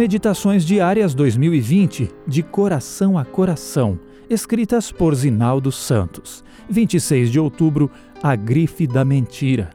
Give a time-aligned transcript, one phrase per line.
[0.00, 4.00] Meditações Diárias 2020, de coração a coração,
[4.30, 6.42] escritas por Zinaldo Santos.
[6.70, 7.90] 26 de outubro,
[8.22, 9.68] a grife da mentira.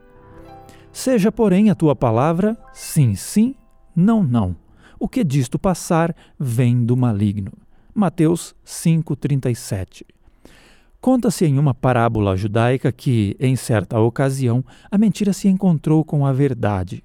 [0.92, 3.54] Seja, porém, a tua palavra sim, sim,
[3.96, 4.56] não, não.
[4.98, 7.52] O que disto passar vem do maligno.
[7.94, 10.08] Mateus 5:37.
[11.00, 16.34] Conta-se em uma parábola judaica que, em certa ocasião, a mentira se encontrou com a
[16.34, 17.05] verdade.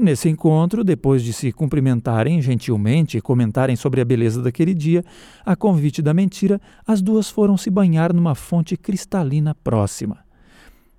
[0.00, 5.04] Nesse encontro, depois de se cumprimentarem gentilmente e comentarem sobre a beleza daquele dia,
[5.44, 10.18] a convite da mentira, as duas foram se banhar numa fonte cristalina próxima.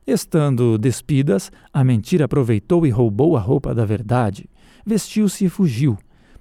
[0.05, 4.49] Estando despidas, a mentira aproveitou e roubou a roupa da verdade,
[4.85, 5.97] vestiu-se e fugiu.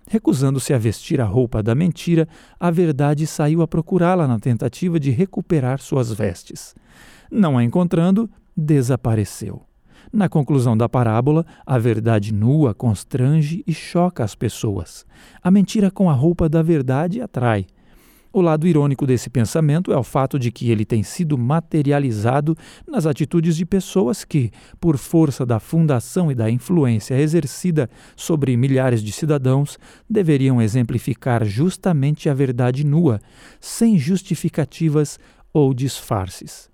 [0.08, 2.26] Recusando-se a vestir a roupa da mentira,
[2.58, 6.74] a verdade saiu a procurá-la na tentativa de recuperar suas vestes.
[7.30, 9.67] Não a encontrando, desapareceu.
[10.12, 15.04] Na conclusão da parábola, a verdade nua constrange e choca as pessoas.
[15.42, 17.66] A mentira com a roupa da verdade atrai.
[18.32, 23.06] O lado irônico desse pensamento é o fato de que ele tem sido materializado nas
[23.06, 29.12] atitudes de pessoas que, por força da fundação e da influência exercida sobre milhares de
[29.12, 33.18] cidadãos, deveriam exemplificar justamente a verdade nua,
[33.60, 35.18] sem justificativas
[35.52, 36.70] ou disfarces.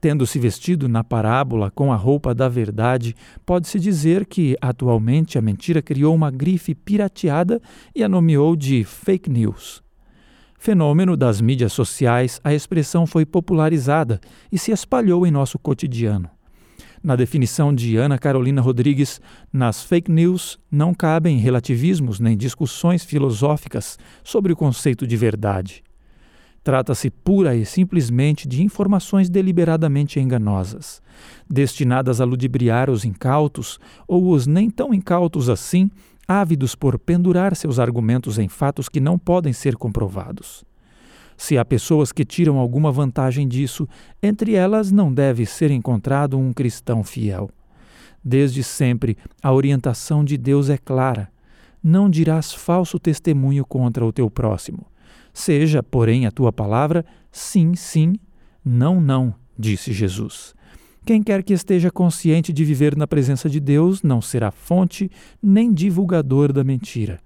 [0.00, 5.42] Tendo se vestido na parábola com a roupa da verdade, pode-se dizer que, atualmente, a
[5.42, 7.60] mentira criou uma grife pirateada
[7.94, 9.82] e a nomeou de fake news.
[10.56, 14.20] Fenômeno das mídias sociais, a expressão foi popularizada
[14.52, 16.30] e se espalhou em nosso cotidiano.
[17.02, 19.20] Na definição de Ana Carolina Rodrigues,
[19.52, 25.82] nas fake news não cabem relativismos nem discussões filosóficas sobre o conceito de verdade.
[26.68, 31.00] Trata-se pura e simplesmente de informações deliberadamente enganosas,
[31.48, 35.90] destinadas a ludibriar os incautos ou os nem tão incautos assim,
[36.28, 40.62] ávidos por pendurar seus argumentos em fatos que não podem ser comprovados.
[41.38, 43.88] Se há pessoas que tiram alguma vantagem disso,
[44.22, 47.48] entre elas não deve ser encontrado um cristão fiel.
[48.22, 51.30] Desde sempre, a orientação de Deus é clara:
[51.82, 54.84] não dirás falso testemunho contra o teu próximo.
[55.38, 58.16] Seja, porém, a tua palavra sim, sim,
[58.64, 60.52] não, não, disse Jesus.
[61.06, 65.08] Quem quer que esteja consciente de viver na presença de Deus não será fonte
[65.40, 67.20] nem divulgador da mentira.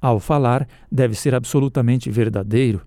[0.00, 2.80] Ao falar, deve ser absolutamente verdadeiro.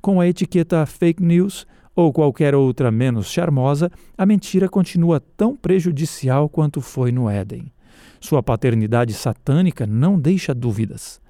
[0.00, 6.48] Com a etiqueta fake news ou qualquer outra menos charmosa, a mentira continua tão prejudicial
[6.48, 7.72] quanto foi no Éden.
[8.20, 11.20] Sua paternidade satânica não deixa dúvidas.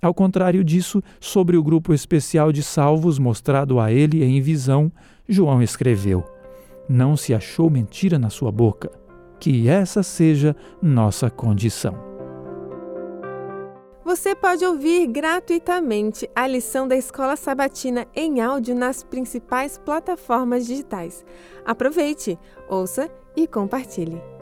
[0.00, 4.90] Ao contrário disso, sobre o grupo especial de salvos mostrado a ele em visão,
[5.28, 6.24] João escreveu:
[6.88, 8.90] Não se achou mentira na sua boca.
[9.40, 12.08] Que essa seja nossa condição.
[14.08, 21.24] Você pode ouvir gratuitamente a lição da Escola Sabatina em áudio nas principais plataformas digitais.
[21.64, 22.38] Aproveite,
[22.68, 24.37] ouça e compartilhe.